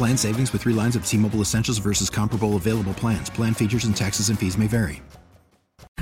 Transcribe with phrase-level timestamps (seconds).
[0.00, 3.28] Plan savings with three lines of T Mobile Essentials versus comparable available plans.
[3.28, 5.02] Plan features and taxes and fees may vary.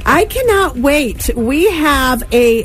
[0.07, 1.35] I cannot wait.
[1.35, 2.63] We have a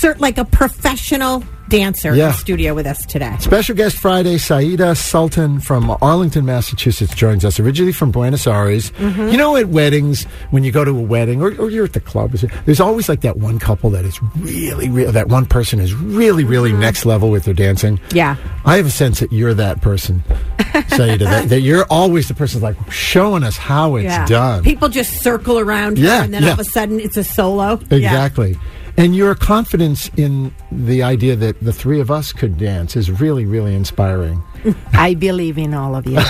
[0.00, 2.28] cert like a professional dancer in Yeah.
[2.28, 3.34] the studio with us today.
[3.40, 8.92] Special guest Friday, Seyyide Sultan from Arlington, Massachusetts joins us, originally from Buenos Aires.
[8.92, 9.28] Mm-hmm.
[9.30, 11.98] You know, at weddings, when you go to a wedding or, or you're at the
[12.00, 12.30] club,
[12.66, 15.10] there's always like that one couple that is really, real.
[15.10, 17.96] that one person is really, really next level with their dancing.
[17.98, 18.16] Mm-hmm.
[18.16, 18.36] Yeah.
[18.64, 20.22] I have a sense that you're that person,
[20.58, 24.62] Seyyide, that, that you're always the person like showing us how it's done.
[24.62, 26.48] People just circle around Yeah, her, and then yeah.
[26.50, 27.80] all of a sudden it's a solo.
[27.90, 28.56] Exactly.
[28.98, 33.44] And your confidence in the idea that the three of us could dance is really,
[33.44, 34.42] really inspiring.
[34.92, 36.18] I believe in all of you.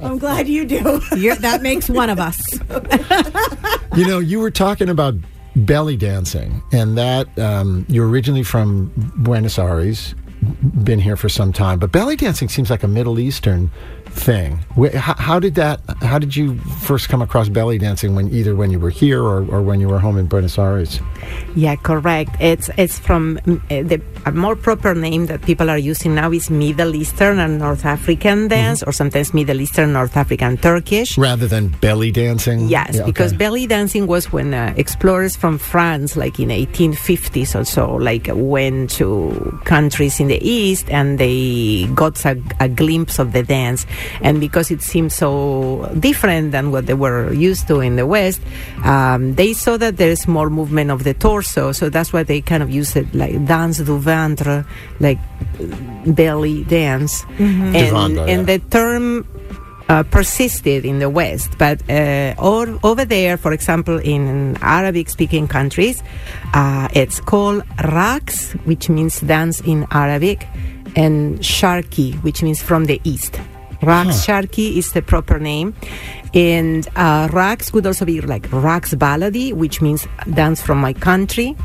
[0.00, 1.00] I'm glad you do.
[1.16, 2.40] You're, that makes one of us.
[3.94, 5.16] You know, you were talking about
[5.54, 10.14] belly dancing, and that um, you're originally from Buenos Aires,
[10.82, 13.70] been here for some time, but belly dancing seems like a Middle Eastern
[14.12, 14.58] thing.
[14.94, 15.80] How, how did that?
[16.02, 18.14] How did you first come across belly dancing?
[18.14, 21.00] When either when you were here or, or when you were home in Buenos Aires?
[21.54, 22.36] yeah, correct.
[22.40, 26.30] It's it's from mm, uh, the a more proper name that people are using now
[26.30, 31.18] is Middle Eastern and North African dance, or sometimes Middle Eastern, North African, Turkish.
[31.18, 32.68] Rather than belly dancing?
[32.68, 33.38] Yes, Yeah, because okay.
[33.38, 38.90] belly dancing was when uh, explorers from France, like in 1850s or so, like went
[38.90, 43.86] to countries in the east and they got a, a glimpse of the dance.
[44.20, 48.40] And because it seemed so different than what they were used to in the West,
[48.84, 51.72] um, they saw that there is more movement of the torso.
[51.72, 54.66] So that's why they kind of use it like danse du ventre,
[55.00, 55.18] like
[56.06, 57.24] belly dance.
[57.38, 58.58] And, Du ventre, and yeah.
[58.58, 59.26] the term
[59.88, 66.02] uh, persisted in the West, but uh, or, over there, for example, in Arabic-speaking countries,
[66.54, 70.46] uh, it's called raqs, which means dance in Arabic,
[70.96, 73.40] and sharki, which means from the east.
[73.82, 75.74] Raqs sharki is the proper name,
[76.34, 77.28] and uh,
[77.72, 81.56] could also be like raqs baladi, which means dance from my country.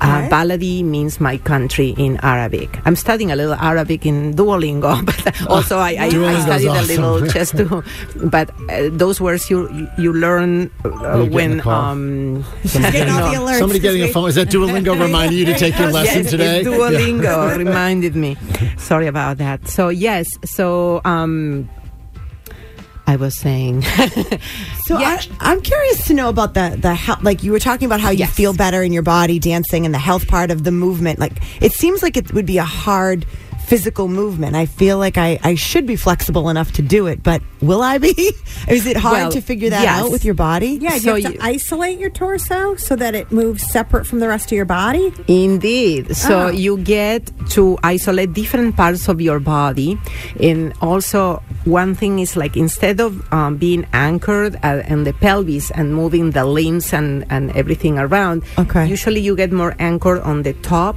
[0.00, 2.68] Uh, baladi means my country in Arabic.
[2.84, 7.26] I'm studying a little Arabic in Duolingo, but also I, I, I studied a little
[7.26, 7.82] just to.
[8.16, 13.58] But uh, those words you you- learn uh, when um, Getting all the alerts.
[13.64, 14.28] Somebody getting a phone.
[14.28, 16.62] Is that Duolingo reminding you to take your lesson yes, today?
[16.64, 18.36] Duolingo reminded me.
[18.76, 19.66] Sorry about that.
[19.68, 21.55] So yes, so um,
[23.06, 23.82] I was saying,
[24.86, 25.20] So Yeah.
[25.20, 28.10] I, I'm curious to know about the the how, like you were talking about how
[28.10, 28.34] you Yes.
[28.34, 31.18] feel better in your body dancing and the health part of the movement.
[31.18, 33.24] Like it seems like it would be a hard
[33.66, 34.54] physical movement.
[34.54, 37.98] I feel like I, I should be flexible enough to do it, but will I
[37.98, 38.14] be?
[38.68, 40.02] Is it hard Well, to figure that yes.
[40.04, 40.78] out with your body?
[40.80, 44.20] Yeah, So you have to you- isolate your torso so that it moves separate from
[44.20, 45.12] the rest of your body.
[45.26, 46.14] Indeed.
[46.16, 46.48] So Oh.
[46.50, 47.22] you get
[47.58, 49.98] to isolate different parts of your body.
[50.40, 55.70] And also, one thing is like instead of um, being anchored uh, in the pelvis
[55.72, 58.86] and moving the limbs and, and everything around, Okay.
[58.86, 60.94] usually you get more anchored on the top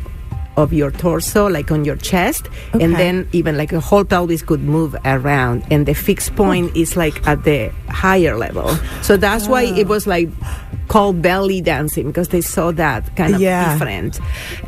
[0.60, 4.62] of your torso, like on your chest, and then even like a whole pelvis could
[4.62, 8.68] move around, and the fixed point is like at the higher level.
[9.02, 10.30] So that's why it was like
[10.90, 13.74] called belly dancing because they saw that kind of Yeah.
[13.74, 14.20] different.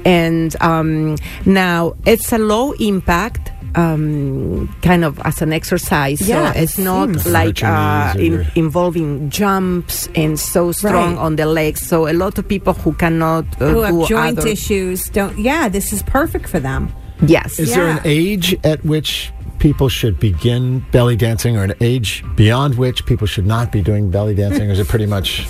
[0.06, 3.51] And um, now it's a low impact.
[3.74, 7.28] Um, kind of as an exercise, Yeah, so it's not seems.
[7.28, 11.22] like uh, in, involving jumps and so strong Right.
[11.26, 11.80] on the legs.
[11.88, 15.38] So a lot of people who cannot uh, Who do have joint other- issues don't.
[15.40, 16.92] Yeah, this is perfect for them.
[17.26, 22.26] Yes, Is there an age at which people should begin belly dancing, or an age
[22.36, 24.70] beyond which people should not be doing belly dancing?
[24.70, 25.46] or is it pretty much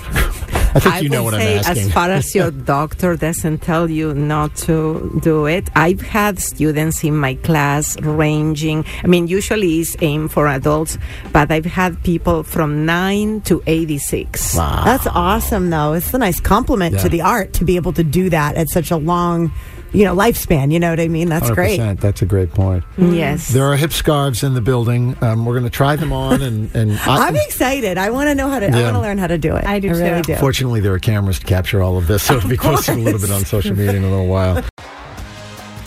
[0.76, 1.88] I think you know will what I'm say, asking.
[1.88, 7.04] As far as your doctor doesn't tell you not to do it, I've had students
[7.04, 8.86] in my class ranging.
[9.04, 10.98] I mean, usually it's aimed for adults,
[11.34, 14.56] but I've had people from nine to eighty-six.
[14.56, 14.84] Wow.
[14.86, 15.94] That's awesome, though.
[15.94, 17.02] It's a nice compliment Yeah.
[17.04, 19.52] to the art to be able to do that at such a long,
[19.94, 20.72] you know, lifespan.
[20.72, 21.30] You know what I mean?
[21.30, 21.80] That's great.
[21.80, 22.00] 100%.
[22.00, 22.84] That's a great point.
[22.98, 23.50] Yes.
[23.50, 25.16] There are hip scarves in the building.
[25.22, 27.98] Um, we're going to try them on, and and I, I'm excited.
[27.98, 28.68] I want to know how to.
[28.68, 28.84] I Yeah.
[28.86, 29.66] want to learn how to do it.
[29.66, 30.34] I do really too.
[30.34, 30.40] do.
[30.40, 33.20] Fortunately, there are cameras to capture all of this, so it'll be posted a little
[33.20, 34.64] bit on social media in a little while.